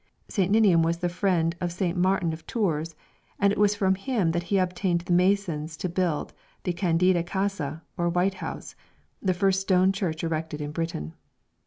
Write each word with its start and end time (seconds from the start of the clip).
St. 0.29 0.49
Ninian 0.51 0.81
was 0.81 0.97
the 0.97 1.09
friend 1.09 1.55
of 1.61 1.71
St. 1.71 1.95
Martin 1.95 2.33
of 2.33 2.47
Tours, 2.47 2.95
and 3.37 3.53
it 3.53 3.59
was 3.59 3.75
from 3.75 3.93
him 3.93 4.31
that 4.31 4.41
he 4.49 4.57
obtained 4.57 5.07
masons 5.11 5.77
to 5.77 5.87
build 5.87 6.33
the 6.63 6.73
Candida 6.73 7.21
Casa 7.21 7.83
or 7.97 8.09
White 8.09 8.33
House, 8.41 8.73
the 9.21 9.35
first 9.35 9.61
stone 9.61 9.91
church 9.91 10.23
erected 10.23 10.59
in 10.59 10.71
Britain. 10.71 11.13